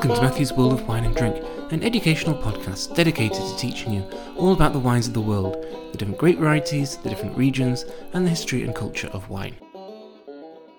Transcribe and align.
Welcome 0.00 0.16
to 0.16 0.22
Matthew's 0.22 0.52
World 0.54 0.72
of 0.72 0.88
Wine 0.88 1.04
and 1.04 1.14
Drink, 1.14 1.44
an 1.72 1.82
educational 1.82 2.34
podcast 2.34 2.96
dedicated 2.96 3.36
to 3.36 3.56
teaching 3.58 3.92
you 3.92 4.02
all 4.34 4.54
about 4.54 4.72
the 4.72 4.78
wines 4.78 5.06
of 5.06 5.12
the 5.12 5.20
world, 5.20 5.62
the 5.92 5.98
different 5.98 6.18
grape 6.18 6.38
varieties, 6.38 6.96
the 6.96 7.10
different 7.10 7.36
regions, 7.36 7.84
and 8.14 8.24
the 8.24 8.30
history 8.30 8.62
and 8.62 8.74
culture 8.74 9.08
of 9.08 9.28
wine. 9.28 9.54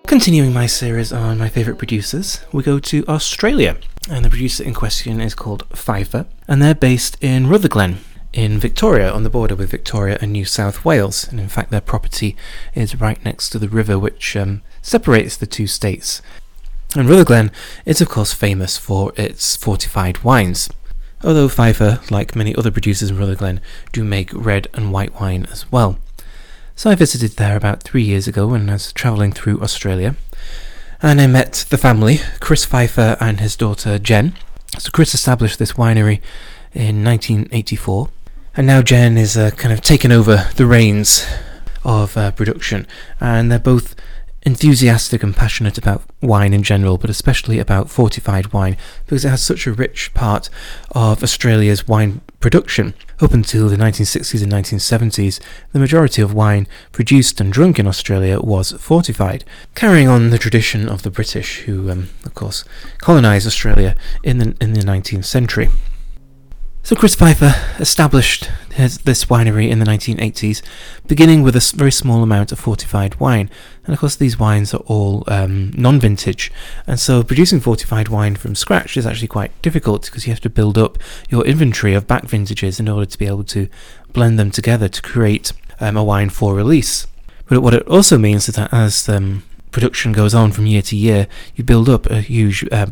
Continuing 0.08 0.52
my 0.52 0.66
series 0.66 1.12
on 1.12 1.38
my 1.38 1.48
favourite 1.48 1.78
producers, 1.78 2.44
we 2.50 2.64
go 2.64 2.80
to 2.80 3.06
Australia, 3.06 3.76
and 4.10 4.24
the 4.24 4.28
producer 4.28 4.64
in 4.64 4.74
question 4.74 5.20
is 5.20 5.36
called 5.36 5.68
Pfeiffer, 5.72 6.26
and 6.48 6.60
they're 6.60 6.74
based 6.74 7.16
in 7.20 7.46
Rutherglen, 7.46 7.98
in 8.32 8.58
Victoria, 8.58 9.08
on 9.08 9.22
the 9.22 9.30
border 9.30 9.54
with 9.54 9.70
Victoria 9.70 10.18
and 10.20 10.32
New 10.32 10.44
South 10.44 10.84
Wales. 10.84 11.28
And 11.28 11.38
in 11.38 11.48
fact, 11.48 11.70
their 11.70 11.80
property 11.80 12.34
is 12.74 13.00
right 13.00 13.24
next 13.24 13.50
to 13.50 13.60
the 13.60 13.68
river 13.68 14.00
which 14.00 14.34
um, 14.34 14.62
separates 14.80 15.36
the 15.36 15.46
two 15.46 15.68
states. 15.68 16.22
And 16.94 17.08
Rutherglen 17.08 17.50
is, 17.86 18.00
of 18.00 18.08
course, 18.08 18.32
famous 18.32 18.76
for 18.76 19.12
its 19.16 19.56
fortified 19.56 20.22
wines. 20.24 20.68
Although 21.24 21.48
Pfeiffer, 21.48 22.00
like 22.10 22.36
many 22.36 22.54
other 22.54 22.70
producers 22.70 23.10
in 23.10 23.16
Rutherglen, 23.16 23.60
do 23.92 24.04
make 24.04 24.30
red 24.32 24.68
and 24.74 24.92
white 24.92 25.20
wine 25.20 25.46
as 25.50 25.70
well. 25.70 25.98
So 26.74 26.90
I 26.90 26.94
visited 26.94 27.32
there 27.32 27.56
about 27.56 27.82
three 27.82 28.02
years 28.02 28.26
ago 28.26 28.48
when 28.48 28.68
I 28.68 28.74
was 28.74 28.92
travelling 28.92 29.32
through 29.32 29.62
Australia. 29.62 30.16
And 31.00 31.20
I 31.20 31.26
met 31.26 31.66
the 31.70 31.78
family, 31.78 32.20
Chris 32.40 32.64
Pfeiffer 32.64 33.16
and 33.20 33.40
his 33.40 33.56
daughter 33.56 33.98
Jen. 33.98 34.34
So 34.78 34.90
Chris 34.90 35.14
established 35.14 35.58
this 35.58 35.72
winery 35.72 36.20
in 36.74 37.04
1984 37.04 38.08
and 38.54 38.66
now 38.66 38.82
Jen 38.82 39.16
is 39.16 39.36
uh, 39.36 39.50
kind 39.52 39.72
of 39.72 39.80
taken 39.80 40.12
over 40.12 40.48
the 40.56 40.66
reins 40.66 41.26
of 41.84 42.16
uh, 42.16 42.30
production, 42.32 42.86
and 43.18 43.50
they're 43.50 43.58
both 43.58 43.94
enthusiastic 44.44 45.22
and 45.22 45.36
passionate 45.36 45.78
about 45.78 46.02
wine 46.20 46.52
in 46.52 46.62
general, 46.62 46.98
but 46.98 47.10
especially 47.10 47.58
about 47.58 47.90
fortified 47.90 48.52
wine 48.52 48.76
because 49.04 49.24
it 49.24 49.28
has 49.28 49.42
such 49.42 49.66
a 49.66 49.72
rich 49.72 50.12
part 50.14 50.50
of 50.90 51.22
Australia's 51.22 51.86
wine 51.86 52.20
production. 52.40 52.94
Up 53.20 53.32
until 53.32 53.68
the 53.68 53.76
1960s 53.76 54.42
and 54.42 54.52
1970s, 54.52 55.40
the 55.72 55.78
majority 55.78 56.20
of 56.20 56.34
wine 56.34 56.66
produced 56.90 57.40
and 57.40 57.52
drunk 57.52 57.78
in 57.78 57.86
Australia 57.86 58.40
was 58.40 58.72
fortified, 58.72 59.44
carrying 59.74 60.08
on 60.08 60.30
the 60.30 60.38
tradition 60.38 60.88
of 60.88 61.02
the 61.02 61.10
British, 61.10 61.60
who, 61.60 61.88
um, 61.90 62.08
of 62.24 62.34
course, 62.34 62.64
colonised 62.98 63.46
Australia 63.46 63.94
in 64.24 64.38
the, 64.38 64.56
in 64.60 64.72
the 64.72 64.80
19th 64.80 65.24
century. 65.24 65.68
So 66.84 66.96
Chris 66.96 67.14
Pfeiffer 67.14 67.54
established 67.78 68.50
his, 68.72 68.98
this 68.98 69.26
winery 69.26 69.70
in 69.70 69.78
the 69.78 69.84
1980s, 69.84 70.62
beginning 71.06 71.42
with 71.42 71.54
a 71.54 71.72
very 71.76 71.92
small 71.92 72.24
amount 72.24 72.50
of 72.50 72.58
fortified 72.58 73.20
wine. 73.20 73.50
And 73.84 73.94
of 73.94 74.00
course, 74.00 74.14
these 74.14 74.38
wines 74.38 74.72
are 74.72 74.82
all 74.86 75.24
um, 75.26 75.72
non-vintage, 75.72 76.52
and 76.86 77.00
so 77.00 77.24
producing 77.24 77.58
fortified 77.58 78.08
wine 78.08 78.36
from 78.36 78.54
scratch 78.54 78.96
is 78.96 79.06
actually 79.06 79.28
quite 79.28 79.50
difficult 79.60 80.04
because 80.04 80.26
you 80.26 80.32
have 80.32 80.40
to 80.42 80.50
build 80.50 80.78
up 80.78 80.98
your 81.28 81.44
inventory 81.44 81.94
of 81.94 82.06
back 82.06 82.24
vintages 82.24 82.78
in 82.78 82.88
order 82.88 83.06
to 83.06 83.18
be 83.18 83.26
able 83.26 83.44
to 83.44 83.68
blend 84.12 84.38
them 84.38 84.52
together 84.52 84.88
to 84.88 85.02
create 85.02 85.52
um, 85.80 85.96
a 85.96 86.04
wine 86.04 86.30
for 86.30 86.54
release. 86.54 87.08
But 87.48 87.60
what 87.60 87.74
it 87.74 87.86
also 87.88 88.18
means 88.18 88.48
is 88.48 88.54
that 88.54 88.72
as 88.72 89.08
um, 89.08 89.42
production 89.72 90.12
goes 90.12 90.34
on 90.34 90.52
from 90.52 90.66
year 90.66 90.82
to 90.82 90.96
year, 90.96 91.26
you 91.56 91.64
build 91.64 91.88
up 91.88 92.06
a 92.06 92.20
huge 92.20 92.64
uh, 92.70 92.86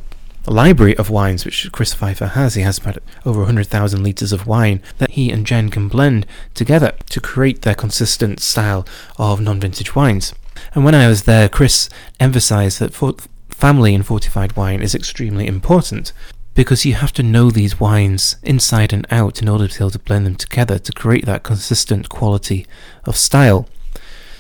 library 0.46 0.96
of 0.96 1.11
wines 1.11 1.44
which 1.44 1.70
Chris 1.72 1.94
Pfeiffer 1.94 2.28
has. 2.28 2.55
He 2.55 2.62
has 2.62 2.78
about 2.78 2.98
over 3.24 3.41
100,000 3.41 4.02
litres 4.02 4.33
of 4.33 4.46
wine 4.46 4.83
that 4.98 5.12
he 5.12 5.30
and 5.30 5.46
Jen 5.46 5.68
can 5.68 5.88
blend 5.88 6.27
together 6.55 6.92
to 7.11 7.20
create 7.20 7.62
their 7.62 7.74
consistent 7.74 8.41
style 8.41 8.86
of 9.18 9.41
non 9.41 9.61
vintage 9.61 9.95
wines. 9.95 10.34
And 10.75 10.85
when 10.85 10.95
I 10.95 11.08
was 11.08 11.25
there, 11.25 11.48
Chris 11.48 11.89
emphasized 12.19 12.79
that 12.81 12.95
for 12.95 13.14
family 13.48 13.95
in 13.95 14.03
fortified 14.03 14.57
wine 14.57 14.83
is 14.83 14.95
extremely 14.95 15.47
important 15.47 16.13
because 16.55 16.85
you 16.85 16.95
have 16.95 17.13
to 17.13 17.23
know 17.23 17.51
these 17.51 17.81
wines 17.81 18.36
inside 18.42 18.92
and 18.92 19.07
out 19.11 19.41
in 19.41 19.48
order 19.48 19.69
to 19.69 19.79
be 19.79 19.83
able 19.85 19.91
to 19.91 19.98
blend 19.98 20.27
them 20.27 20.35
together 20.35 20.79
to 20.79 20.92
create 20.92 21.27
that 21.27 21.42
consistent 21.42 22.08
quality 22.08 22.67
of 23.05 23.17
style. 23.17 23.69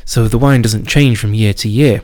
So 0.04 0.26
the 0.26 0.38
wine 0.38 0.62
doesn't 0.62 0.88
change 0.88 1.18
from 1.18 1.34
year 1.34 1.54
to 1.54 1.68
year. 1.68 2.02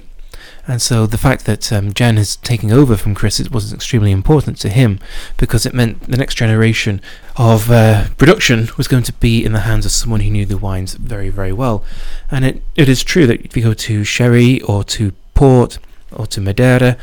And 0.69 0.83
so 0.83 1.07
the 1.07 1.19
fact 1.19 1.45
that 1.45 1.73
um, 1.73 1.93
Jen 1.93 2.19
is 2.19 2.37
taking 2.37 2.73
over 2.73 2.97
from 2.97 3.15
Chris 3.15 3.39
was 3.51 3.73
extremely 3.73 4.11
important 4.11 4.59
to 4.59 4.69
him 4.69 4.99
because 5.37 5.65
it 5.65 5.75
meant 5.75 6.03
the 6.11 6.17
next 6.17 6.35
generation 6.35 7.01
of 7.37 7.71
uh, 7.71 8.09
production 8.17 8.69
was 8.77 8.89
going 8.89 9.05
to 9.05 9.13
be 9.13 9.45
in 9.45 9.53
the 9.53 9.61
hands 9.61 9.87
of 9.87 9.93
someone 9.93 10.21
who 10.21 10.31
knew 10.31 10.45
the 10.45 10.59
wines 10.59 10.95
very, 10.95 11.29
very 11.29 11.53
well. 11.53 11.85
And 12.31 12.45
it, 12.45 12.63
it 12.75 12.89
is 12.89 13.05
true 13.05 13.27
that 13.29 13.43
if 13.43 13.57
you 13.57 13.63
go 13.63 13.75
to 13.75 14.03
sherry 14.03 14.61
or 14.63 14.83
to 14.85 15.13
port 15.35 15.79
or 16.11 16.27
to 16.27 16.41
Madeira, 16.41 16.97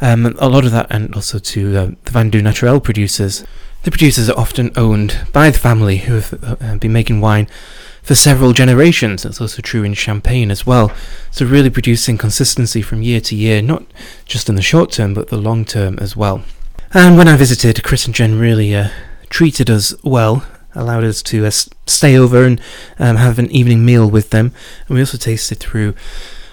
um, 0.00 0.36
a 0.38 0.48
lot 0.48 0.64
of 0.64 0.72
that, 0.72 0.86
and 0.90 1.14
also 1.14 1.38
to 1.38 1.76
uh, 1.76 1.86
the 2.04 2.10
Vin 2.10 2.30
Doux 2.30 2.42
Naturel 2.42 2.80
producers, 2.80 3.44
the 3.82 3.90
producers 3.90 4.30
are 4.30 4.38
often 4.38 4.70
owned 4.76 5.26
by 5.32 5.50
the 5.50 5.58
family 5.58 5.98
who 5.98 6.14
have 6.14 6.44
uh, 6.62 6.76
been 6.76 6.92
making 6.92 7.20
wine 7.20 7.48
for 8.02 8.14
several 8.14 8.52
generations. 8.52 9.22
That's 9.22 9.40
also 9.40 9.62
true 9.62 9.82
in 9.82 9.94
Champagne 9.94 10.50
as 10.50 10.66
well. 10.66 10.92
So, 11.30 11.44
really 11.46 11.70
producing 11.70 12.18
consistency 12.18 12.82
from 12.82 13.02
year 13.02 13.20
to 13.22 13.36
year, 13.36 13.62
not 13.62 13.84
just 14.24 14.48
in 14.48 14.54
the 14.54 14.62
short 14.62 14.92
term, 14.92 15.14
but 15.14 15.28
the 15.28 15.36
long 15.36 15.64
term 15.64 15.98
as 15.98 16.16
well. 16.16 16.42
And 16.92 17.16
when 17.16 17.28
I 17.28 17.36
visited, 17.36 17.82
Chris 17.84 18.06
and 18.06 18.14
Jen 18.14 18.38
really 18.38 18.74
uh, 18.74 18.88
treated 19.28 19.70
us 19.70 19.94
well, 20.02 20.44
allowed 20.74 21.04
us 21.04 21.22
to 21.22 21.46
uh, 21.46 21.50
stay 21.50 22.16
over 22.16 22.44
and 22.44 22.60
um, 22.98 23.16
have 23.16 23.38
an 23.38 23.50
evening 23.50 23.84
meal 23.84 24.10
with 24.10 24.30
them. 24.30 24.52
And 24.88 24.96
we 24.96 25.00
also 25.00 25.18
tasted 25.18 25.58
through 25.58 25.94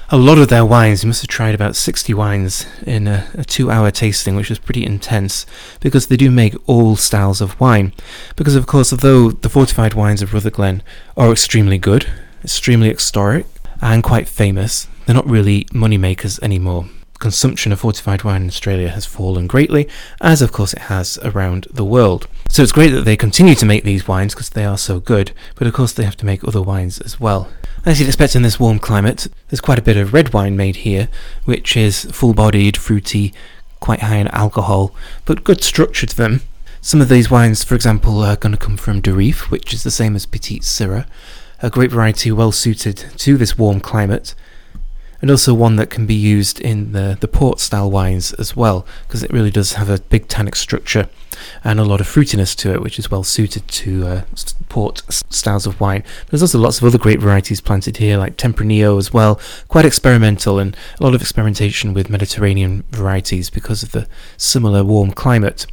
a 0.09 0.18
lot 0.18 0.38
of 0.38 0.47
their 0.47 0.66
wines. 0.66 1.03
You 1.03 1.07
must 1.07 1.22
have 1.22 1.29
tried 1.29 1.56
about 1.56 1.75
60 1.75 2.13
wines 2.13 2.66
in 2.85 3.07
a, 3.07 3.28
a, 3.34 3.44
two 3.44 3.69
hour 3.69 3.91
tasting, 3.91 4.35
which 4.35 4.50
was 4.50 4.59
pretty 4.59 4.85
intense 4.85 5.45
because 5.79 6.07
they 6.07 6.18
do 6.18 6.31
make 6.31 6.56
all 6.66 6.95
styles 6.95 7.41
of 7.41 7.59
wine. 7.59 7.94
Because, 8.35 8.56
of 8.56 8.68
course, 8.68 8.94
although 8.94 9.31
the 9.31 9.50
fortified 9.50 9.94
wines 9.94 10.22
of 10.22 10.34
Rutherglen 10.34 10.81
are 11.16 11.31
extremely 11.31 11.78
good, 11.78 12.07
extremely 12.44 12.90
historic, 12.90 13.45
and 13.81 14.03
quite 14.03 14.28
famous, 14.28 14.88
they're 15.06 15.16
not 15.16 15.29
really 15.29 15.68
money 15.73 15.97
makers 15.97 16.39
anymore. 16.39 16.88
Consumption 17.20 17.72
of 17.72 17.80
fortified 17.80 18.24
wine 18.24 18.44
in 18.44 18.48
Australia 18.48 18.90
has 18.90 19.06
fallen 19.06 19.48
greatly, 19.48 19.88
as 20.22 20.42
of 20.42 20.52
course 20.52 20.74
it 20.74 20.84
has 20.84 21.18
around 21.24 21.68
the 21.72 21.86
world. 21.86 22.28
So 22.50 22.62
it's 22.64 22.72
great 22.72 22.92
that 22.92 23.06
they 23.06 23.18
continue 23.18 23.56
to 23.56 23.66
make 23.66 23.84
these 23.84 24.08
wines 24.08 24.34
because 24.34 24.50
they 24.52 24.66
are 24.66 24.78
so 24.78 25.00
good, 25.00 25.32
but 25.56 25.68
of 25.68 25.74
course 25.74 25.94
they 25.94 26.06
have 26.06 26.18
to 26.18 26.26
make 26.26 26.44
other 26.44 26.62
wines 26.62 27.00
as 27.02 27.20
well. 27.20 27.50
As 27.86 28.00
you'd 28.00 28.08
expect 28.08 28.36
in 28.36 28.44
this 28.44 28.60
warm 28.60 28.80
climate, 28.80 29.28
there's 29.50 29.62
quite 29.62 29.80
a 29.80 29.84
bit 29.84 29.98
of 29.98 30.14
red 30.14 30.34
wine 30.34 30.56
made 30.56 30.78
here, 30.78 31.10
which 31.46 31.76
is 31.76 32.06
full 32.06 32.34
bodied, 32.34 32.78
fruity, 32.78 33.34
quite 33.80 34.02
high 34.02 34.18
in 34.18 34.28
alcohol, 34.30 34.94
but 35.26 35.44
good 35.44 35.64
structure 35.64 36.06
to 36.06 36.16
them. 36.16 36.42
Some 36.82 37.02
of 37.02 37.10
these 37.10 37.32
wines, 37.32 37.64
for 37.64 37.76
example, 37.76 38.22
are 38.22 38.36
going 38.36 38.54
to 38.54 38.58
come 38.58 38.78
from 38.78 39.02
Durif, 39.02 39.50
which 39.50 39.74
is 39.74 39.84
the 39.84 39.92
same 39.92 40.16
as 40.16 40.26
Petite 40.26 40.64
Sirah, 40.64 41.08
a 41.62 41.70
great 41.70 41.92
variety 41.92 42.32
well 42.32 42.52
suited 42.52 42.98
to 43.18 43.38
this 43.38 43.58
warm 43.58 43.80
climate 43.80 44.36
and 45.22 45.32
also 45.32 45.54
one 45.54 45.76
that 45.78 45.90
can 45.90 46.06
be 46.06 46.14
used 46.14 46.60
in 46.60 46.92
the, 46.92 47.18
the 47.20 47.28
port 47.28 47.60
style 47.60 47.90
wines 47.90 48.34
as 48.34 48.56
well, 48.56 48.86
because 49.08 49.24
it 49.24 49.32
really 49.32 49.52
does 49.52 49.74
have 49.74 49.90
a 49.90 50.00
big 50.00 50.28
tannic 50.28 50.56
structure 50.56 51.10
and 51.64 51.80
a 51.80 51.84
lot 51.84 52.02
of 52.02 52.08
fruitiness 52.08 52.56
to 52.56 52.74
it, 52.74 52.82
which 52.82 52.98
is 52.98 53.12
well 53.12 53.24
suited 53.24 53.68
to 53.68 54.08
uh, 54.08 54.22
port 54.70 55.04
styles 55.10 55.66
of 55.68 55.80
wine. 55.80 56.04
There's 56.30 56.42
also 56.42 56.60
lots 56.60 56.80
of 56.80 56.86
other 56.86 56.98
great 56.98 57.20
varieties 57.20 57.62
planted 57.62 57.98
here, 57.98 58.18
like 58.18 58.38
Tempranillo 58.38 58.98
as 58.98 59.14
well, 59.14 59.40
quite 59.68 59.86
experimental 59.86 60.60
and 60.60 60.76
a 61.00 61.04
lot 61.04 61.16
of 61.16 61.22
experimentation 61.22 61.94
with 61.94 62.10
Mediterranean 62.10 62.84
varieties 62.92 63.50
because 63.50 63.84
of 63.84 63.92
the 63.92 64.08
similar 64.38 64.84
warm 64.84 65.12
climate. 65.12 65.66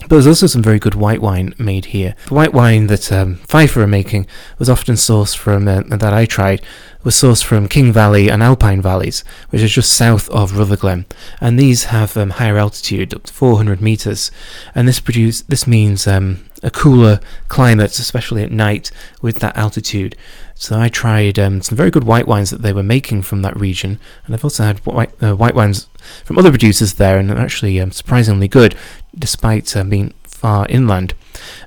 But 0.00 0.10
there's 0.10 0.26
also 0.28 0.46
some 0.46 0.62
very 0.62 0.78
good 0.78 0.94
white 0.94 1.20
wine 1.20 1.54
made 1.58 1.86
here. 1.86 2.14
The 2.28 2.34
white 2.34 2.54
wine 2.54 2.86
that 2.86 3.10
um, 3.10 3.36
Pfeiffer 3.48 3.82
are 3.82 3.86
making 3.86 4.26
was 4.58 4.70
often 4.70 4.94
sourced 4.94 5.36
from, 5.36 5.66
uh, 5.66 5.82
that 5.88 6.14
I 6.14 6.24
tried, 6.24 6.62
was 7.02 7.16
sourced 7.16 7.42
from 7.42 7.68
King 7.68 7.92
Valley 7.92 8.28
and 8.28 8.42
Alpine 8.42 8.80
Valleys, 8.80 9.24
which 9.50 9.60
is 9.60 9.72
just 9.72 9.92
south 9.92 10.28
of 10.30 10.56
Rutherglen. 10.56 11.06
And 11.40 11.58
these 11.58 11.84
have 11.84 12.16
um, 12.16 12.30
higher 12.30 12.58
altitude, 12.58 13.12
up 13.12 13.24
to 13.24 13.32
400 13.32 13.80
meters. 13.80 14.30
And 14.74 14.86
this 14.86 15.00
produce, 15.00 15.42
this 15.42 15.66
means 15.66 16.06
um, 16.06 16.44
a 16.62 16.70
cooler 16.70 17.20
climate, 17.48 17.98
especially 17.98 18.42
at 18.42 18.52
night 18.52 18.90
with 19.20 19.40
that 19.40 19.56
altitude. 19.56 20.16
So 20.60 20.76
I 20.80 20.88
tried 20.88 21.38
um, 21.38 21.62
some 21.62 21.76
very 21.76 21.92
good 21.92 22.02
white 22.02 22.26
wines 22.26 22.50
that 22.50 22.62
they 22.62 22.72
were 22.72 22.82
making 22.82 23.22
from 23.22 23.42
that 23.42 23.56
region, 23.56 24.00
and 24.26 24.34
I've 24.34 24.42
also 24.42 24.64
had 24.64 24.84
white, 24.84 25.12
uh, 25.22 25.36
white 25.36 25.54
wines 25.54 25.88
from 26.24 26.36
other 26.36 26.50
producers 26.50 26.94
there, 26.94 27.16
and 27.16 27.30
they're 27.30 27.38
actually 27.38 27.80
um, 27.80 27.92
surprisingly 27.92 28.48
good, 28.48 28.74
despite 29.16 29.76
uh, 29.76 29.84
being 29.84 30.12
far 30.24 30.66
inland. 30.68 31.14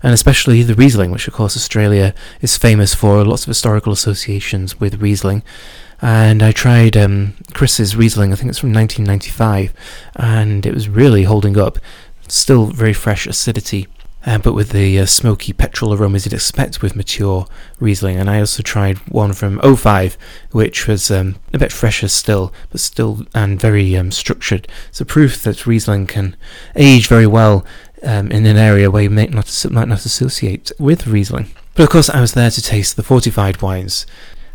And 0.04 0.14
especially 0.14 0.62
the 0.62 0.76
Riesling, 0.76 1.10
which 1.10 1.30
of 1.30 1.34
course 1.34 1.56
Australia 1.56 2.14
is 2.42 2.58
famous 2.58 2.94
for, 2.94 3.24
lots 3.24 3.44
of 3.44 3.48
historical 3.48 3.94
associations 3.94 4.82
with 4.82 5.02
Riesling. 5.02 5.42
And 6.02 6.44
I 6.44 6.52
tried 6.52 6.98
um, 6.98 7.36
Chris's 7.54 7.96
Riesling, 7.96 8.34
I 8.34 8.36
think 8.36 8.50
it's 8.50 8.60
from 8.60 8.74
1995, 8.74 9.74
and 10.18 10.66
it 10.66 10.74
was 10.74 10.90
really 10.90 11.24
holding 11.24 11.58
up. 11.58 11.78
Still 12.28 12.66
very 12.66 12.94
fresh 12.94 13.26
acidity 13.26 13.88
uh, 14.26 14.38
but 14.38 14.54
with 14.54 14.70
the 14.70 15.00
uh, 15.00 15.06
smoky 15.06 15.54
petrol 15.54 15.94
aromas 15.94 16.26
you'd 16.26 16.34
expect 16.34 16.82
with 16.82 16.96
mature 16.96 17.48
Riesling. 17.80 18.18
And 18.18 18.30
I 18.30 18.40
also 18.40 18.62
tried 18.62 18.98
one 19.10 19.34
from 19.34 19.60
05, 19.60 20.18
which 20.52 20.88
was 20.88 21.10
um, 21.10 21.38
a 21.54 21.58
bit 21.58 21.72
fresher 21.72 22.08
still, 22.08 22.54
but 22.70 22.80
still 22.80 23.26
and 23.34 23.60
very 23.60 23.96
um, 23.98 24.12
structured. 24.12 24.68
So 24.92 25.06
proof 25.06 25.44
that 25.44 25.66
Riesling 25.66 26.08
can 26.08 26.36
age 26.76 27.08
very 27.08 27.28
well 27.28 27.66
um, 28.04 28.32
in 28.32 28.46
an 28.46 28.58
area 28.58 28.92
where 28.92 29.04
you 29.04 29.10
might 29.10 29.32
not, 29.32 29.66
might 29.70 29.88
not 29.88 30.06
associate 30.06 30.72
with 30.80 31.08
Riesling. 31.08 31.52
But 31.74 31.84
of 31.84 31.90
course, 31.90 32.10
I 32.10 32.22
was 32.22 32.34
there 32.34 32.52
to 32.52 32.62
taste 32.62 32.96
the 32.96 33.04
fortified 33.04 33.62
wines. 33.62 34.06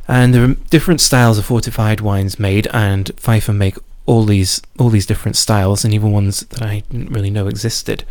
And 0.08 0.32
there 0.32 0.44
are 0.44 0.54
different 0.70 1.00
styles 1.00 1.38
of 1.38 1.46
fortified 1.46 2.00
wines 2.00 2.38
made, 2.38 2.68
and 2.68 3.10
Pfeiffer 3.16 3.52
make 3.52 3.76
all 4.06 4.24
these 4.24 4.62
all 4.78 4.88
these 4.88 5.06
different 5.06 5.36
styles, 5.36 5.84
and 5.84 5.92
even 5.92 6.12
ones 6.12 6.40
that 6.40 6.62
I 6.62 6.82
didn't 6.90 7.12
really 7.12 7.30
know 7.30 7.48
existed. 7.48 8.04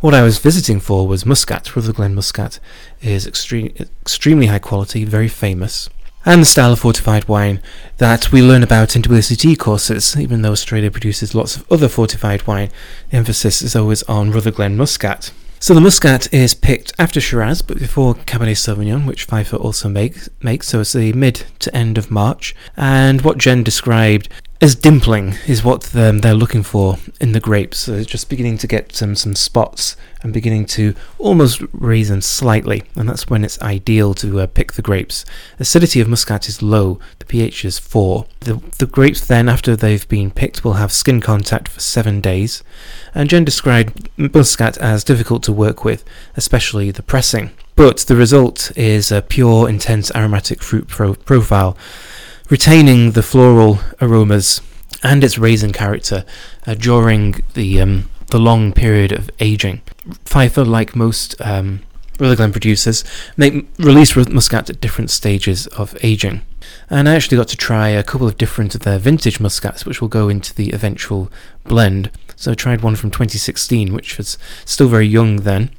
What 0.00 0.14
I 0.14 0.22
was 0.22 0.38
visiting 0.38 0.80
for 0.80 1.06
was 1.06 1.24
Muscat. 1.24 1.76
Rutherglen 1.76 2.14
Muscat 2.14 2.58
is 3.00 3.26
extreme, 3.26 3.72
extremely 3.78 4.46
high 4.46 4.58
quality, 4.58 5.04
very 5.04 5.28
famous, 5.28 5.88
and 6.24 6.40
the 6.40 6.46
style 6.46 6.72
of 6.72 6.80
fortified 6.80 7.28
wine 7.28 7.60
that 7.98 8.32
we 8.32 8.42
learn 8.42 8.62
about 8.62 8.96
in 8.96 9.02
WSET 9.02 9.58
courses. 9.58 10.16
Even 10.16 10.42
though 10.42 10.52
Australia 10.52 10.90
produces 10.90 11.34
lots 11.34 11.56
of 11.56 11.70
other 11.70 11.88
fortified 11.88 12.46
wine, 12.46 12.70
the 13.10 13.16
emphasis 13.18 13.62
is 13.62 13.76
always 13.76 14.02
on 14.04 14.30
Rutherglen 14.30 14.76
Muscat. 14.76 15.32
So 15.60 15.72
the 15.72 15.80
Muscat 15.80 16.30
is 16.30 16.52
picked 16.52 16.92
after 16.98 17.22
Shiraz, 17.22 17.62
but 17.62 17.78
before 17.78 18.14
Cabernet 18.14 18.58
Sauvignon, 18.58 19.06
which 19.06 19.24
Pfeiffer 19.24 19.56
also 19.56 19.88
makes. 19.88 20.28
makes 20.42 20.68
so 20.68 20.80
it's 20.80 20.92
the 20.92 21.14
mid 21.14 21.44
to 21.60 21.74
end 21.74 21.96
of 21.96 22.10
March. 22.10 22.54
And 22.76 23.22
what 23.22 23.38
Jen 23.38 23.62
described 23.62 24.28
as 24.64 24.74
dimpling 24.74 25.36
is 25.46 25.62
what 25.62 25.94
um, 25.94 26.20
they're 26.20 26.32
looking 26.32 26.62
for 26.62 26.96
in 27.20 27.32
the 27.32 27.38
grapes. 27.38 27.80
So 27.80 27.92
it's 27.92 28.10
just 28.10 28.30
beginning 28.30 28.56
to 28.58 28.66
get 28.66 28.96
some, 28.96 29.14
some 29.14 29.34
spots 29.34 29.94
and 30.22 30.32
beginning 30.32 30.64
to 30.64 30.94
almost 31.18 31.60
raisin 31.74 32.22
slightly, 32.22 32.82
and 32.96 33.06
that's 33.06 33.28
when 33.28 33.44
it's 33.44 33.60
ideal 33.60 34.14
to 34.14 34.40
uh, 34.40 34.46
pick 34.46 34.72
the 34.72 34.80
grapes. 34.80 35.26
Acidity 35.60 36.00
of 36.00 36.08
muscat 36.08 36.48
is 36.48 36.62
low, 36.62 36.98
the 37.18 37.26
pH 37.26 37.66
is 37.66 37.78
4. 37.78 38.24
The, 38.40 38.54
the 38.78 38.86
grapes 38.86 39.26
then, 39.26 39.50
after 39.50 39.76
they've 39.76 40.08
been 40.08 40.30
picked, 40.30 40.64
will 40.64 40.74
have 40.74 40.92
skin 40.92 41.20
contact 41.20 41.68
for 41.68 41.80
7 41.80 42.22
days, 42.22 42.62
and 43.14 43.28
Jen 43.28 43.44
described 43.44 44.08
muscat 44.16 44.78
as 44.78 45.04
difficult 45.04 45.42
to 45.42 45.52
work 45.52 45.84
with, 45.84 46.04
especially 46.38 46.90
the 46.90 47.02
pressing. 47.02 47.50
But 47.76 47.98
the 47.98 48.16
result 48.16 48.72
is 48.78 49.12
a 49.12 49.20
pure, 49.20 49.68
intense 49.68 50.10
aromatic 50.14 50.62
fruit 50.62 50.88
pro- 50.88 51.16
profile 51.16 51.76
retaining 52.50 53.12
the 53.12 53.22
floral 53.22 53.78
aromas 54.00 54.60
and 55.02 55.22
its 55.22 55.38
raisin 55.38 55.72
character 55.72 56.24
uh, 56.66 56.74
during 56.74 57.42
the 57.54 57.80
um, 57.80 58.08
the 58.30 58.38
long 58.38 58.72
period 58.72 59.12
of 59.12 59.30
aging. 59.40 59.80
Pfeiffer, 60.24 60.64
like 60.64 60.96
most 60.96 61.40
um, 61.40 61.80
Rutherglen 62.18 62.52
producers, 62.52 63.04
make 63.36 63.66
release 63.78 64.16
muscat 64.16 64.70
at 64.70 64.80
different 64.80 65.10
stages 65.10 65.66
of 65.68 65.96
aging. 66.02 66.42
And 66.90 67.08
I 67.08 67.14
actually 67.14 67.36
got 67.36 67.48
to 67.48 67.56
try 67.56 67.88
a 67.88 68.02
couple 68.02 68.26
of 68.26 68.38
different 68.38 68.74
of 68.74 68.82
their 68.82 68.98
vintage 68.98 69.40
muscats, 69.40 69.84
which 69.84 70.00
will 70.00 70.08
go 70.08 70.28
into 70.28 70.54
the 70.54 70.70
eventual 70.70 71.30
blend. 71.64 72.10
So 72.36 72.52
I 72.52 72.54
tried 72.54 72.82
one 72.82 72.96
from 72.96 73.10
2016, 73.10 73.92
which 73.92 74.18
was 74.18 74.38
still 74.64 74.88
very 74.88 75.06
young 75.06 75.36
then, 75.38 75.70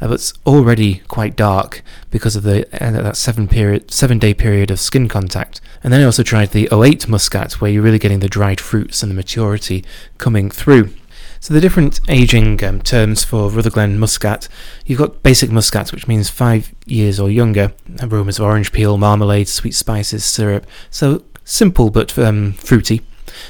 uh, 0.00 0.08
but 0.08 0.14
it's 0.14 0.32
already 0.46 1.02
quite 1.08 1.36
dark 1.36 1.82
because 2.10 2.36
of 2.36 2.42
the 2.42 2.66
uh, 2.82 2.90
that 2.90 3.16
seven 3.16 3.48
period, 3.48 3.90
seven 3.90 4.18
day 4.18 4.34
period 4.34 4.70
of 4.70 4.80
skin 4.80 5.08
contact. 5.08 5.60
And 5.82 5.92
then 5.92 6.00
I 6.00 6.04
also 6.04 6.22
tried 6.22 6.50
the 6.50 6.68
08 6.72 7.08
Muscat, 7.08 7.60
where 7.60 7.70
you're 7.70 7.82
really 7.82 7.98
getting 7.98 8.20
the 8.20 8.28
dried 8.28 8.60
fruits 8.60 9.02
and 9.02 9.10
the 9.10 9.14
maturity 9.14 9.84
coming 10.18 10.50
through. 10.50 10.92
So 11.40 11.54
the 11.54 11.60
different 11.60 12.00
aging 12.08 12.62
um, 12.64 12.82
terms 12.82 13.22
for 13.22 13.48
Rutherglen 13.48 13.98
Muscat, 13.98 14.48
you've 14.86 14.98
got 14.98 15.22
basic 15.22 15.50
Muscat, 15.50 15.92
which 15.92 16.08
means 16.08 16.28
five 16.28 16.74
years 16.84 17.20
or 17.20 17.30
younger, 17.30 17.72
aromas 18.02 18.38
of 18.38 18.44
orange 18.44 18.72
peel, 18.72 18.98
marmalade, 18.98 19.48
sweet 19.48 19.74
spices, 19.74 20.24
syrup. 20.24 20.66
So 20.90 21.22
simple 21.44 21.90
but 21.90 22.18
um, 22.18 22.54
fruity. 22.54 23.02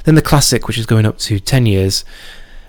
Then 0.05 0.17
the 0.17 0.23
classic, 0.23 0.69
which 0.69 0.79
is 0.79 0.87
going 0.87 1.07
up 1.07 1.19
to 1.19 1.41
10 1.41 1.67
years, 1.67 2.05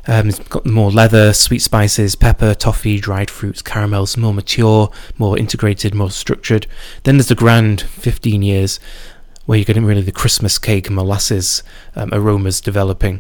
um, 0.07 0.29
it's 0.29 0.39
got 0.39 0.65
more 0.65 0.89
leather, 0.89 1.33
sweet 1.33 1.61
spices, 1.61 2.15
pepper, 2.15 2.55
toffee, 2.55 2.99
dried 2.99 3.29
fruits, 3.29 3.61
caramels, 3.61 4.17
more 4.17 4.33
mature, 4.33 4.89
more 5.17 5.37
integrated, 5.37 5.93
more 5.93 6.09
structured. 6.09 6.65
Then 7.03 7.17
there's 7.17 7.27
the 7.27 7.35
grand, 7.35 7.81
15 7.81 8.41
years, 8.41 8.79
where 9.49 9.57
you're 9.57 9.65
getting 9.65 9.83
really 9.83 10.03
the 10.03 10.11
Christmas 10.11 10.59
cake 10.59 10.91
molasses 10.91 11.63
um, 11.95 12.13
aromas 12.13 12.61
developing. 12.61 13.19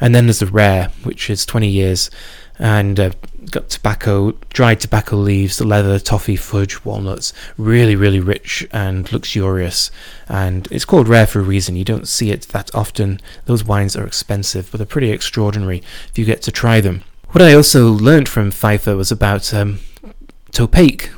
And 0.00 0.14
then 0.14 0.24
there's 0.24 0.38
the 0.38 0.46
rare, 0.46 0.90
which 1.02 1.28
is 1.28 1.44
20 1.44 1.68
years, 1.68 2.10
and 2.58 2.98
uh, 2.98 3.10
got 3.50 3.68
tobacco, 3.68 4.30
dried 4.48 4.80
tobacco 4.80 5.16
leaves, 5.16 5.58
the 5.58 5.66
leather, 5.66 5.98
toffee, 5.98 6.34
fudge, 6.34 6.82
walnuts. 6.82 7.34
Really, 7.58 7.94
really 7.94 8.20
rich 8.20 8.66
and 8.72 9.12
luxurious. 9.12 9.90
And 10.30 10.66
it's 10.70 10.86
called 10.86 11.08
rare 11.08 11.26
for 11.26 11.40
a 11.40 11.42
reason. 11.42 11.76
You 11.76 11.84
don't 11.84 12.08
see 12.08 12.30
it 12.30 12.48
that 12.48 12.74
often. 12.74 13.20
Those 13.44 13.62
wines 13.62 13.94
are 13.96 14.06
expensive, 14.06 14.70
but 14.70 14.78
they're 14.78 14.86
pretty 14.86 15.10
extraordinary 15.10 15.82
if 16.08 16.16
you 16.16 16.24
get 16.24 16.40
to 16.44 16.50
try 16.50 16.80
them. 16.80 17.02
What 17.32 17.42
I 17.42 17.52
also 17.52 17.90
learned 17.90 18.30
from 18.30 18.50
Pfeiffer 18.50 18.96
was 18.96 19.12
about 19.12 19.52
um, 19.52 19.80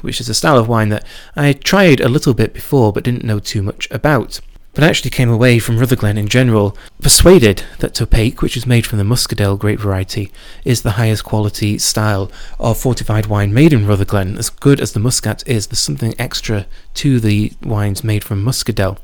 which 0.00 0.20
is 0.20 0.28
a 0.28 0.34
style 0.34 0.58
of 0.58 0.66
wine 0.66 0.88
that 0.88 1.06
I 1.36 1.52
tried 1.52 2.00
a 2.00 2.08
little 2.08 2.34
bit 2.34 2.52
before 2.52 2.92
but 2.92 3.04
didn't 3.04 3.22
know 3.22 3.38
too 3.38 3.62
much 3.62 3.86
about 3.92 4.40
but 4.78 4.88
actually 4.88 5.10
came 5.10 5.28
away 5.28 5.58
from 5.58 5.76
Rutherglen 5.76 6.16
in 6.16 6.28
general 6.28 6.78
persuaded 7.02 7.64
that 7.80 7.94
Topaque, 7.94 8.42
which 8.42 8.56
is 8.56 8.64
made 8.64 8.86
from 8.86 8.98
the 8.98 9.04
Muscadel 9.04 9.58
grape 9.58 9.80
variety, 9.80 10.30
is 10.64 10.82
the 10.82 10.92
highest 10.92 11.24
quality 11.24 11.78
style 11.78 12.30
of 12.60 12.78
fortified 12.78 13.26
wine 13.26 13.52
made 13.52 13.72
in 13.72 13.88
Rutherglen. 13.88 14.38
As 14.38 14.50
good 14.50 14.78
as 14.78 14.92
the 14.92 15.00
Muscat 15.00 15.42
is, 15.48 15.66
there's 15.66 15.80
something 15.80 16.14
extra 16.16 16.64
to 16.94 17.18
the 17.18 17.52
wines 17.60 18.04
made 18.04 18.22
from 18.22 18.44
Muscadel. 18.44 18.98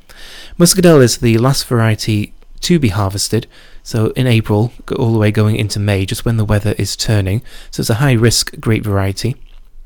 Muscadel 0.61 1.03
is 1.03 1.19
the 1.19 1.39
last 1.39 1.67
variety 1.67 2.33
to 2.61 2.79
be 2.79 2.91
harvested, 2.91 3.49
so 3.83 4.11
in 4.11 4.29
April, 4.29 4.73
all 4.97 5.13
the 5.13 5.19
way 5.19 5.33
going 5.33 5.57
into 5.57 5.81
May, 5.81 6.07
just 6.07 6.25
when 6.25 6.37
the 6.37 6.45
weather 6.45 6.77
is 6.79 6.95
turning. 6.95 7.43
So 7.73 7.81
it's 7.81 7.91
a 7.91 7.95
high 7.95 8.13
risk 8.13 8.61
grape 8.61 8.85
variety 8.85 9.35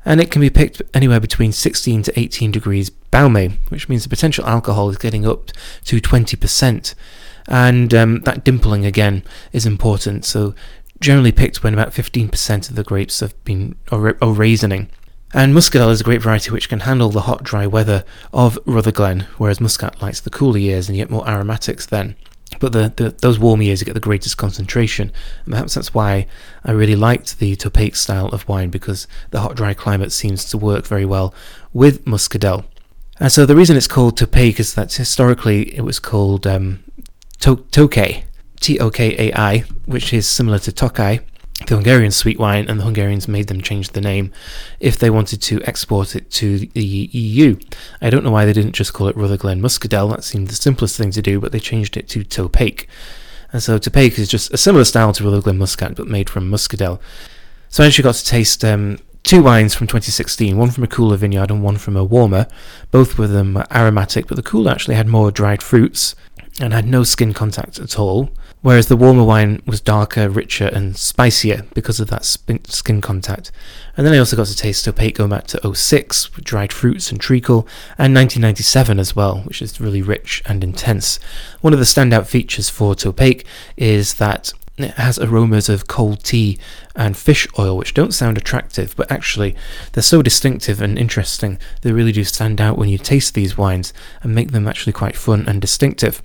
and 0.05 0.21
it 0.21 0.31
can 0.31 0.41
be 0.41 0.49
picked 0.49 0.81
anywhere 0.93 1.19
between 1.19 1.51
16 1.51 2.03
to 2.03 2.19
18 2.19 2.51
degrees 2.51 2.91
Baume, 3.11 3.57
which 3.69 3.89
means 3.89 4.03
the 4.03 4.09
potential 4.09 4.45
alcohol 4.45 4.89
is 4.89 4.97
getting 4.97 5.25
up 5.25 5.51
to 5.85 5.99
20%. 5.99 6.95
And 7.47 7.93
um, 7.93 8.21
that 8.21 8.43
dimpling 8.45 8.85
again 8.85 9.23
is 9.51 9.65
important. 9.65 10.25
So 10.25 10.53
generally 10.99 11.31
picked 11.31 11.63
when 11.63 11.73
about 11.73 11.91
15% 11.91 12.69
of 12.69 12.75
the 12.75 12.83
grapes 12.83 13.21
have 13.21 13.41
been 13.43 13.75
or, 13.91 14.17
or 14.21 14.33
raisining. 14.33 14.89
And 15.33 15.53
Muscadel 15.53 15.91
is 15.91 16.01
a 16.01 16.03
grape 16.03 16.23
variety 16.23 16.51
which 16.51 16.69
can 16.69 16.81
handle 16.81 17.09
the 17.09 17.21
hot, 17.21 17.43
dry 17.43 17.67
weather 17.67 18.03
of 18.33 18.57
Rutherglen, 18.65 19.27
whereas 19.37 19.61
Muscat 19.61 20.01
likes 20.01 20.19
the 20.19 20.31
cooler 20.31 20.57
years 20.57 20.89
and 20.89 20.97
yet 20.97 21.11
more 21.11 21.27
aromatics 21.27 21.85
then. 21.85 22.15
But 22.59 22.73
the, 22.73 22.91
the, 22.95 23.11
those 23.11 23.37
warm 23.37 23.61
years 23.61 23.83
get 23.83 23.93
the 23.93 23.99
greatest 23.99 24.37
concentration. 24.37 25.11
And 25.45 25.53
perhaps 25.53 25.75
that's 25.75 25.93
why 25.93 26.25
I 26.65 26.71
really 26.71 26.95
liked 26.95 27.37
the 27.37 27.55
Topaque 27.55 27.95
style 27.95 28.29
of 28.29 28.47
wine 28.47 28.69
because 28.69 29.07
the 29.29 29.41
hot, 29.41 29.55
dry 29.55 29.75
climate 29.75 30.11
seems 30.11 30.45
to 30.45 30.57
work 30.57 30.87
very 30.87 31.05
well 31.05 31.33
with 31.73 32.05
Muscadel. 32.05 32.65
And 33.19 33.31
so 33.31 33.45
the 33.45 33.55
reason 33.55 33.75
it's 33.75 33.87
called 33.87 34.17
Topaque 34.17 34.59
is 34.59 34.73
that 34.75 34.93
historically 34.93 35.75
it 35.75 35.81
was 35.81 35.99
called 35.99 36.47
um, 36.47 36.83
to- 37.39 37.57
Tokay, 37.57 38.23
T 38.61 38.79
O 38.79 38.89
K 38.89 39.29
A 39.29 39.37
I, 39.37 39.59
which 39.85 40.13
is 40.13 40.25
similar 40.25 40.59
to 40.59 40.71
Tokaj, 40.71 41.21
the 41.67 41.75
Hungarian 41.75 42.11
sweet 42.11 42.39
wine, 42.39 42.67
and 42.69 42.79
the 42.79 42.85
Hungarians 42.85 43.27
made 43.27 43.47
them 43.47 43.61
change 43.61 43.89
the 43.89 43.99
name 43.99 44.31
if 44.79 44.97
they 44.97 45.09
wanted 45.09 45.41
to 45.43 45.61
export 45.63 46.15
it 46.15 46.31
to 46.31 46.59
the 46.59 47.09
EU. 47.11 47.59
I 48.01 48.09
don't 48.09 48.23
know 48.23 48.31
why 48.31 48.45
they 48.45 48.53
didn't 48.53 48.71
just 48.71 48.93
call 48.93 49.09
it 49.09 49.17
Rutherglen 49.17 49.61
Muscadel, 49.61 50.09
that 50.11 50.23
seemed 50.23 50.47
the 50.47 50.55
simplest 50.55 50.95
thing 50.95 51.11
to 51.11 51.21
do, 51.21 51.41
but 51.41 51.51
they 51.51 51.59
changed 51.59 51.97
it 51.97 52.07
to 52.09 52.23
Topaque. 52.23 52.87
And 53.51 53.61
so 53.61 53.77
Topaque 53.77 54.17
is 54.17 54.29
just 54.29 54.53
a 54.53 54.57
similar 54.57 54.85
style 54.85 55.11
to 55.11 55.23
Rutherglen 55.23 55.57
Muscat, 55.57 55.95
but 55.95 56.07
made 56.07 56.29
from 56.29 56.49
Muscadel. 56.49 57.01
So 57.67 57.83
I 57.83 57.87
actually 57.87 58.03
got 58.03 58.15
to 58.15 58.25
taste 58.25 58.63
um, 58.63 58.99
two 59.23 59.43
wines 59.43 59.73
from 59.75 59.87
2016, 59.87 60.57
one 60.57 60.71
from 60.71 60.83
a 60.83 60.87
cooler 60.87 61.17
vineyard 61.17 61.51
and 61.51 61.63
one 61.63 61.77
from 61.77 61.95
a 61.95 62.03
warmer. 62.03 62.47
Both 62.91 63.19
of 63.19 63.29
them 63.29 63.63
aromatic, 63.71 64.27
but 64.27 64.35
the 64.35 64.43
cooler 64.43 64.71
actually 64.71 64.95
had 64.95 65.07
more 65.07 65.31
dried 65.31 65.61
fruits 65.61 66.15
and 66.59 66.73
had 66.73 66.85
no 66.85 67.03
skin 67.03 67.33
contact 67.33 67.79
at 67.79 67.97
all, 67.97 68.31
whereas 68.61 68.87
the 68.87 68.97
warmer 68.97 69.23
wine 69.23 69.61
was 69.65 69.79
darker, 69.79 70.27
richer, 70.27 70.67
and 70.67 70.97
spicier 70.97 71.65
because 71.73 72.01
of 72.01 72.09
that 72.09 72.25
skin 72.25 72.99
contact. 72.99 73.51
And 73.95 74.05
then 74.05 74.13
I 74.13 74.17
also 74.17 74.35
got 74.35 74.47
to 74.47 74.55
taste 74.55 74.85
going 75.13 75.29
back 75.29 75.47
to 75.47 75.73
06 75.73 76.35
with 76.35 76.43
dried 76.43 76.73
fruits 76.73 77.11
and 77.11 77.21
treacle, 77.21 77.67
and 77.97 78.13
1997 78.13 78.99
as 78.99 79.15
well, 79.15 79.39
which 79.41 79.61
is 79.61 79.79
really 79.79 80.01
rich 80.01 80.41
and 80.45 80.63
intense. 80.63 81.17
One 81.61 81.71
of 81.71 81.79
the 81.79 81.85
standout 81.85 82.27
features 82.27 82.69
for 82.69 82.93
Topaque 82.93 83.45
is 83.77 84.15
that 84.15 84.51
it 84.77 84.91
has 84.91 85.19
aromas 85.19 85.69
of 85.69 85.87
cold 85.87 86.23
tea 86.23 86.57
and 86.99 87.17
fish 87.17 87.47
oil, 87.57 87.77
which 87.77 87.93
don't 87.93 88.13
sound 88.13 88.37
attractive, 88.37 88.95
but 88.95 89.11
actually 89.11 89.55
they're 89.93 90.03
so 90.03 90.21
distinctive 90.21 90.81
and 90.81 90.99
interesting. 90.99 91.57
They 91.81 91.91
really 91.91 92.11
do 92.11 92.23
stand 92.23 92.61
out 92.61 92.77
when 92.77 92.89
you 92.89 92.97
taste 92.97 93.33
these 93.33 93.57
wines 93.57 93.93
and 94.21 94.35
make 94.35 94.51
them 94.51 94.67
actually 94.67 94.93
quite 94.93 95.15
fun 95.15 95.47
and 95.47 95.61
distinctive. 95.61 96.21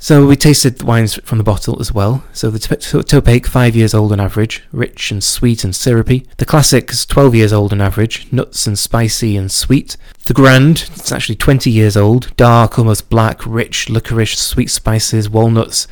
So 0.00 0.26
we 0.26 0.36
tasted 0.36 0.78
the 0.78 0.86
wines 0.86 1.16
from 1.24 1.38
the 1.38 1.44
bottle 1.44 1.80
as 1.80 1.92
well. 1.92 2.22
So 2.32 2.50
the 2.50 2.60
Topaque, 2.60 3.46
five 3.46 3.74
years 3.74 3.94
old 3.94 4.12
on 4.12 4.20
average, 4.20 4.62
rich 4.70 5.10
and 5.10 5.24
sweet 5.24 5.64
and 5.64 5.74
syrupy. 5.74 6.24
The 6.36 6.44
Classic 6.44 6.88
is 6.88 7.04
12 7.04 7.34
years 7.34 7.52
old 7.52 7.72
on 7.72 7.80
average, 7.80 8.32
nuts 8.32 8.68
and 8.68 8.78
spicy 8.78 9.36
and 9.36 9.50
sweet. 9.50 9.96
The 10.26 10.34
Grand, 10.34 10.88
it's 10.94 11.10
actually 11.10 11.34
20 11.34 11.68
years 11.72 11.96
old, 11.96 12.34
dark, 12.36 12.78
almost 12.78 13.10
black, 13.10 13.44
rich, 13.44 13.88
licorice, 13.88 14.38
sweet 14.38 14.70
spices, 14.70 15.28
walnuts, 15.28 15.88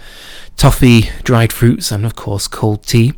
toffee, 0.56 1.10
dried 1.24 1.52
fruits, 1.52 1.90
and 1.90 2.06
of 2.06 2.14
course 2.14 2.46
cold 2.46 2.84
tea. 2.84 3.12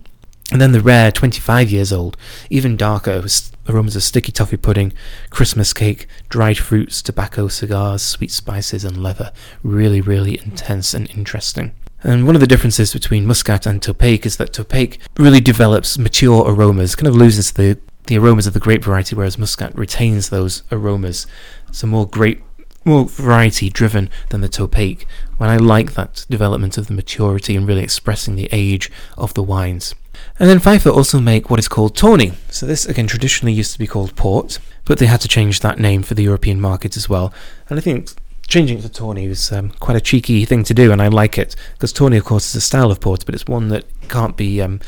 And 0.51 0.61
then 0.61 0.73
the 0.73 0.81
rare, 0.81 1.13
25 1.13 1.71
years 1.71 1.93
old, 1.93 2.17
even 2.49 2.77
darker, 2.77 3.23
aromas 3.69 3.97
of 3.97 4.03
sticky 4.03 4.33
toffee 4.33 4.57
pudding, 4.57 4.95
Christmas 5.29 5.75
cake, 5.75 6.07
dried 6.31 6.57
fruits, 6.57 7.03
tobacco, 7.03 7.49
cigars, 7.49 8.01
sweet 8.03 8.31
spices, 8.31 8.83
and 8.83 9.03
leather. 9.03 9.31
Really, 9.63 10.01
really 10.01 10.39
intense 10.39 10.95
and 10.95 11.11
interesting. 11.11 11.73
And 12.03 12.27
one 12.27 12.35
of 12.35 12.41
the 12.41 12.47
differences 12.47 12.95
between 12.95 13.27
Muscat 13.27 13.67
and 13.67 13.83
Topaque 13.83 14.25
is 14.25 14.37
that 14.39 14.53
Topaque 14.53 14.99
really 15.19 15.41
develops 15.41 15.99
mature 15.99 16.51
aromas, 16.51 16.95
kind 16.95 17.09
of 17.09 17.17
loses 17.17 17.53
the, 17.53 17.79
the 18.07 18.17
aromas 18.17 18.47
of 18.47 18.55
the 18.55 18.61
grape 18.61 18.85
variety, 18.85 19.17
whereas 19.17 19.37
Muscat 19.37 19.77
retains 19.77 20.31
those 20.31 20.63
aromas. 20.73 21.27
So 21.73 21.87
more 21.87 22.09
grape 22.09 22.43
more 22.85 23.05
variety 23.05 23.69
driven 23.69 24.09
than 24.31 24.41
the 24.41 24.49
Topaque, 24.49 25.05
when 25.37 25.51
I 25.51 25.57
like 25.59 25.93
that 25.93 26.25
development 26.31 26.79
of 26.79 26.87
the 26.87 26.95
maturity 26.95 27.55
and 27.55 27.69
really 27.69 27.83
expressing 27.83 28.35
the 28.35 28.49
age 28.51 28.91
of 29.19 29.35
the 29.35 29.43
wines. 29.43 29.95
And 30.41 30.49
then 30.49 30.61
Pfeiffer 30.61 30.91
also 30.91 31.19
make 31.19 31.51
what 31.51 31.59
is 31.59 31.69
called 31.69 31.97
Tawny. 31.97 32.33
So 32.51 32.65
this 32.65 32.87
again 32.87 33.09
traditionally 33.09 33.53
used 33.53 33.73
to 33.73 33.79
be 33.79 33.87
called 33.87 34.15
port, 34.15 34.59
but 34.85 34.99
they 34.99 35.07
had 35.07 35.21
to 35.23 35.29
change 35.29 35.61
that 35.61 35.79
name 35.79 36.03
for 36.03 36.15
the 36.15 36.23
European 36.23 36.61
market 36.61 36.97
as 36.97 37.09
well. 37.09 37.33
And 37.69 37.79
I 37.79 37.83
think 37.83 38.11
changing 38.47 38.79
it 38.79 38.83
to 38.83 38.89
Tawny 38.89 39.29
was 39.29 39.51
um, 39.53 39.71
quite 39.81 39.97
a 39.97 40.01
cheeky 40.01 40.45
thing 40.45 40.65
to 40.65 40.75
do, 40.75 40.93
and 40.93 41.03
I 41.03 41.09
like 41.09 41.39
it 41.39 41.57
because 41.75 41.93
Tawny, 41.93 42.17
of 42.17 42.25
course, 42.25 42.49
is 42.49 42.55
a 42.55 42.61
style 42.61 42.91
of 42.91 43.01
port, 43.01 43.27
but 43.27 43.35
it's 43.35 43.47
one 43.47 43.69
that 43.69 43.85
can't 44.09 44.37
be 44.37 44.63
um, 44.63 44.81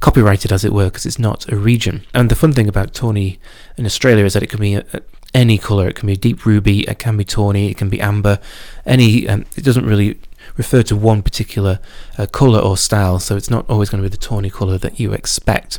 copyrighted, 0.00 0.50
as 0.50 0.64
it 0.64 0.72
were, 0.72 0.86
because 0.86 1.06
it's 1.06 1.18
not 1.18 1.50
a 1.50 1.56
region. 1.56 2.04
And 2.14 2.30
the 2.30 2.34
fun 2.34 2.52
thing 2.52 2.68
about 2.68 2.94
Tawny 2.94 3.38
in 3.76 3.86
Australia 3.86 4.24
is 4.24 4.32
that 4.32 4.42
it 4.42 4.50
can 4.50 4.60
be 4.60 4.74
a, 4.74 4.84
a, 4.92 5.00
any 5.34 5.58
color. 5.58 5.88
It 5.88 5.96
can 5.96 6.06
be 6.06 6.16
deep 6.16 6.46
ruby, 6.46 6.88
it 6.88 6.98
can 6.98 7.16
be 7.16 7.24
tawny, 7.24 7.70
it 7.70 7.76
can 7.76 7.90
be 7.90 8.00
amber. 8.00 8.40
Any, 8.86 9.28
um, 9.28 9.44
it 9.56 9.64
doesn't 9.64 9.84
really 9.84 10.18
refer 10.56 10.82
to 10.84 10.96
one 10.96 11.22
particular 11.22 11.80
uh, 12.18 12.26
color 12.26 12.58
or 12.58 12.76
style, 12.76 13.18
so 13.18 13.36
it's 13.36 13.50
not 13.50 13.68
always 13.68 13.90
going 13.90 14.02
to 14.02 14.08
be 14.08 14.12
the 14.14 14.16
tawny 14.16 14.50
color 14.50 14.78
that 14.78 14.98
you 14.98 15.12
expect, 15.12 15.78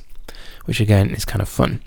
which 0.65 0.79
again 0.79 1.09
is 1.11 1.25
kind 1.25 1.41
of 1.41 1.49
fun. 1.49 1.81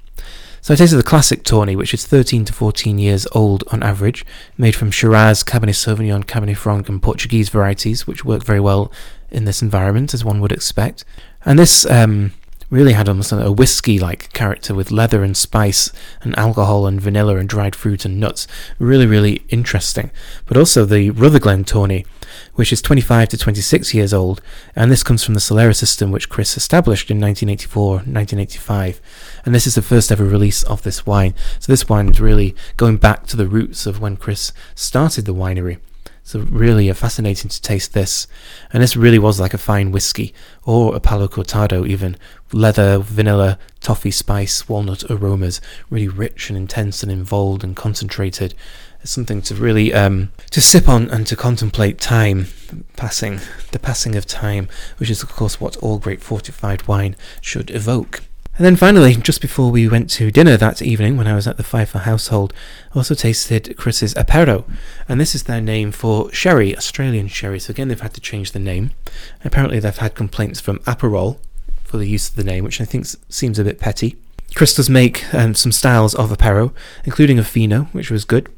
So 0.63 0.75
I 0.75 0.77
tasted 0.77 0.97
the 0.97 1.03
classic 1.03 1.43
tawny, 1.43 1.75
which 1.75 1.95
is 1.95 2.07
13 2.07 2.45
to 2.45 2.53
14 2.53 2.99
years 2.99 3.27
old 3.33 3.65
on 3.73 3.83
average, 3.83 4.27
made 4.59 4.77
from 4.77 4.91
Shiraz, 4.91 5.43
Cabernet 5.43 5.75
Sauvignon, 5.75 6.25
Cabernet 6.25 6.57
Franc, 6.57 6.89
and 6.89 7.03
Portuguese 7.03 7.49
varieties, 7.49 8.07
which 8.07 8.27
work 8.27 8.45
very 8.45 8.61
well 8.61 8.93
in 9.31 9.47
this 9.47 9.63
environment, 9.63 10.13
as 10.13 10.23
one 10.23 10.41
would 10.41 10.53
expect. 10.53 11.05
And 11.47 11.59
this 11.59 11.87
um, 11.87 12.33
really 12.71 12.93
had 12.93 13.09
almost 13.09 13.33
a 13.33 13.53
whiskey 13.53 13.99
like 13.99 14.33
character 14.33 14.75
with 14.75 14.93
leather 14.93 15.23
and 15.25 15.37
spice 15.37 15.91
and 16.23 16.39
alcohol 16.39 16.87
and 16.87 17.01
vanilla 17.01 17.37
and 17.37 17.49
dried 17.49 17.75
fruit 17.75 18.05
and 18.05 18.19
nuts. 18.19 18.47
Really, 18.79 19.07
really 19.07 19.45
interesting. 19.49 20.11
But 20.47 20.57
also 20.57 20.85
the 20.85 21.11
Rutherglen 21.11 21.65
Tawny, 21.65 22.07
which 22.55 22.73
is 22.73 22.81
25 22.81 23.29
to 23.31 23.37
26 23.37 23.93
years 23.93 24.15
old, 24.15 24.41
and 24.77 24.91
this 24.91 25.03
comes 25.03 25.25
from 25.25 25.35
the 25.35 25.41
Solera 25.41 25.75
system 25.75 26.13
which 26.13 26.29
Chris 26.29 26.57
established 26.57 27.11
in 27.11 27.21
1984 27.21 27.91
1985. 27.91 29.01
And 29.45 29.55
this 29.55 29.67
is 29.67 29.75
the 29.75 29.83
first 29.83 30.13
ever 30.13 30.25
release 30.25 30.63
of 30.63 30.83
this 30.83 31.05
wine. 31.05 31.35
So 31.59 31.73
this 31.73 31.89
wine 31.89 32.11
is 32.11 32.21
really 32.21 32.55
going 32.77 32.99
back 32.99 33.27
to 33.27 33.37
the 33.37 33.49
roots 33.49 33.85
of 33.87 34.01
when 34.01 34.17
Chris 34.17 34.53
started 34.75 35.25
the 35.25 35.35
winery. 35.35 35.79
So 36.23 36.41
really 36.49 36.93
fascinating 36.93 37.49
to 37.49 37.61
taste 37.61 37.93
this. 37.93 38.29
And 38.73 38.83
this 38.83 38.97
really 38.97 39.19
was 39.19 39.41
like 39.41 39.53
a 39.53 39.59
fine 39.59 39.91
whiskey, 39.91 40.33
or 40.63 40.95
a 40.95 41.01
Palo 41.01 41.27
Cortado 41.27 41.85
even. 41.89 42.17
Leather, 42.53 42.99
vanilla, 42.99 43.59
toffee 43.81 44.11
spice, 44.11 44.69
walnut 44.69 45.05
aromas, 45.11 45.61
really 45.89 46.09
rich 46.09 46.51
and 46.51 46.57
intense 46.57 47.03
and 47.03 47.11
involved 47.11 47.63
and 47.65 47.77
concentrated. 47.77 48.55
It's 49.03 49.13
something 49.13 49.41
to 49.43 49.55
really 49.55 49.95
um, 49.95 50.33
to 50.51 50.61
sip 50.61 50.89
on 50.89 51.09
and 51.11 51.27
to 51.27 51.37
contemplate 51.37 51.99
time 51.99 52.49
passing, 52.97 53.41
the 53.73 53.79
passing 53.79 54.15
of 54.15 54.27
time, 54.27 54.69
which 54.99 55.11
is 55.11 55.23
of 55.23 55.31
course 55.31 55.61
what 55.61 55.77
all 55.79 55.99
great 55.99 56.23
fortified 56.23 56.87
wine 56.87 57.17
should 57.41 57.71
evoke. 57.71 58.23
And 58.61 58.67
then 58.67 58.77
finally, 58.77 59.15
just 59.15 59.41
before 59.41 59.71
we 59.71 59.89
went 59.89 60.11
to 60.11 60.31
dinner 60.31 60.59
that 60.59 60.83
evening, 60.83 61.17
when 61.17 61.27
I 61.27 61.35
was 61.35 61.47
at 61.47 61.57
the 61.57 61.63
Pfeiffer 61.63 62.01
household, 62.01 62.53
I 62.93 62.99
also 62.99 63.15
tasted 63.15 63.75
Chris's 63.79 64.13
Apero, 64.13 64.65
and 65.09 65.19
this 65.19 65.35
is 65.35 65.45
their 65.45 65.63
name 65.63 65.93
for 65.93 66.31
sherry, 66.31 66.77
Australian 66.77 67.29
sherry. 67.29 67.59
So 67.59 67.71
again, 67.71 67.89
they've 67.89 67.99
had 67.99 68.13
to 68.13 68.21
change 68.21 68.53
the 68.53 68.59
name. 68.59 68.91
Apparently, 69.47 69.79
they've 69.79 69.97
had 69.97 70.15
complaints 70.15 70.61
from 70.61 70.81
Aperol 70.81 71.39
for 71.91 71.99
the 71.99 72.09
use 72.09 72.29
of 72.29 72.37
the 72.37 72.45
name, 72.45 72.63
which 72.63 72.81
I 72.81 72.85
think 72.85 73.05
seems 73.29 73.59
a 73.59 73.65
bit 73.65 73.81
petty. 73.81 74.17
Does 74.55 74.89
make 74.89 75.33
um, 75.35 75.55
some 75.55 75.73
styles 75.73 76.15
of 76.15 76.31
Apero, 76.31 76.73
including 77.05 77.39
a 77.39 77.45
Fino, 77.45 77.85
which 77.93 78.11
was 78.11 78.25
good, 78.25 78.49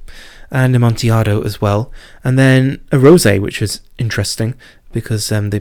and 0.51 0.75
a 0.75 0.77
Amontillado 0.77 1.43
as 1.43 1.61
well, 1.61 1.91
and 2.23 2.39
then 2.39 2.81
a 2.93 2.97
Rosé, 2.97 3.41
which 3.41 3.61
was 3.61 3.81
interesting 3.99 4.55
because 4.93 5.33
um, 5.33 5.51
they 5.51 5.61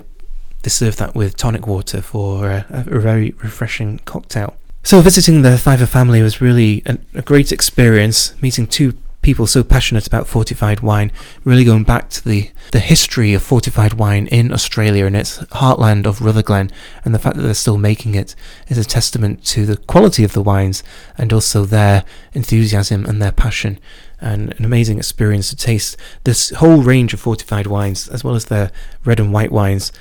they 0.63 0.70
serve 0.70 0.98
that 0.98 1.16
with 1.16 1.38
tonic 1.38 1.66
water 1.66 2.01
for 2.01 2.50
a, 2.50 2.66
a 2.70 3.00
very 3.00 3.32
refreshing 3.42 4.00
cocktail. 4.00 4.56
So 4.84 5.01
visiting 5.01 5.42
the 5.42 5.58
Pfeiffer 5.58 5.86
family 5.86 6.22
was 6.22 6.42
really 6.42 6.84
a, 6.86 6.98
a 7.13 7.22
great 7.22 7.51
experience, 7.51 8.40
meeting 8.42 8.68
two 8.68 8.94
people 9.22 9.46
so 9.46 9.63
passionate 9.63 10.08
about 10.08 10.28
fortified 10.28 10.80
wine, 10.80 11.12
really 11.44 11.63
going 11.63 11.84
back 11.84 12.10
to 12.10 12.24
the, 12.28 12.51
the 12.72 12.80
history 12.80 13.34
of 13.34 13.44
fortified 13.44 13.94
wine 13.94 14.28
in 14.28 14.51
Australia 14.51 15.06
and 15.06 15.16
its 15.16 15.40
heartland 15.40 16.06
of 16.06 16.22
Rutherglen, 16.22 16.72
and 17.06 17.13
the 17.13 17.20
fact 17.20 17.36
that 17.36 17.44
they're 17.44 17.54
still 17.54 17.78
making 17.78 18.16
it 18.16 18.36
is 18.68 18.78
a 18.78 18.84
testament 18.84 19.44
to 19.46 19.66
the 19.66 19.78
quality 19.78 20.24
of 20.24 20.34
the 20.34 20.42
wines 20.42 20.84
and 21.18 21.32
also 21.32 21.66
their 21.66 22.04
enthusiasm 22.34 23.06
and 23.06 23.22
their 23.22 23.32
passion. 23.32 23.80
And 24.20 24.54
an 24.54 24.66
amazing 24.66 25.00
experience 25.00 25.50
to 25.50 25.56
taste 25.56 25.98
this 26.25 26.51
whole 26.51 26.84
range 26.84 27.13
of 27.13 27.20
fortified 27.20 27.66
wines, 27.66 28.08
as 28.08 28.24
well 28.24 28.36
as 28.36 28.46
their 28.46 28.72
red 29.04 29.20
and 29.20 29.34
white 29.34 29.51
wines 29.51 29.92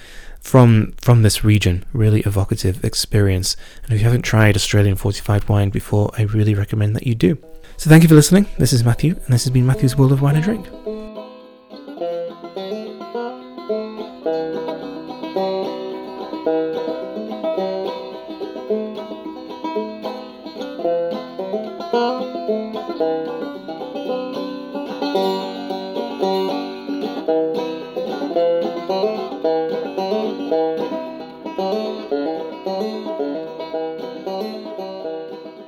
from 0.40 0.92
from 1.00 1.22
this 1.22 1.42
region. 1.42 1.84
Really 1.94 2.20
evocative 2.20 2.84
experience. 2.84 3.56
And 3.82 3.92
if 3.94 4.00
you 4.00 4.04
haven't 4.04 4.22
tried 4.22 4.56
Australian 4.56 4.96
fortified 4.96 5.48
wine 5.48 5.70
before, 5.70 6.10
I 6.18 6.22
really 6.22 6.54
recommend 6.54 6.94
that 6.96 7.06
you 7.06 7.14
do. 7.14 7.38
So 7.80 7.88
thank 7.88 8.02
you 8.02 8.10
for 8.10 8.14
listening. 8.14 8.44
This 8.58 8.74
is 8.74 8.84
Matthew, 8.84 9.12
and 9.12 9.32
this 9.32 9.44
has 9.44 9.50
been 9.50 9.64
Matthew's 9.64 9.96
World 9.96 10.12
of 10.12 10.20
Wine 10.20 10.34
and 10.34 10.44
Drink. 10.44 10.79